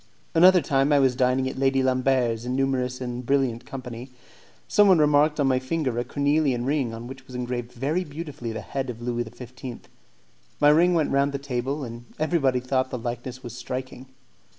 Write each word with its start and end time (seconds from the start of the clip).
Another 0.33 0.61
time, 0.63 0.91
I 0.91 0.97
was 0.97 1.15
dining 1.15 1.47
at 1.47 1.59
Lady 1.59 1.83
Lambert's 1.83 2.43
in 2.43 2.55
numerous 2.55 2.99
and 3.01 3.23
brilliant 3.23 3.67
company. 3.67 4.09
Someone 4.67 4.97
remarked 4.97 5.39
on 5.39 5.45
my 5.45 5.59
finger 5.59 5.99
a 5.99 6.03
cornelian 6.03 6.65
ring 6.65 6.91
on 6.91 7.05
which 7.05 7.27
was 7.27 7.35
engraved 7.35 7.71
very 7.71 8.03
beautifully 8.03 8.51
the 8.51 8.61
head 8.61 8.89
of 8.89 8.99
Louis 8.99 9.21
XV. 9.25 9.81
My 10.59 10.69
ring 10.69 10.95
went 10.95 11.11
round 11.11 11.33
the 11.33 11.37
table, 11.37 11.83
and 11.83 12.05
everybody 12.17 12.59
thought 12.59 12.89
that 12.89 12.97
the 12.97 13.03
likeness 13.03 13.43
was 13.43 13.55
striking. 13.55 14.07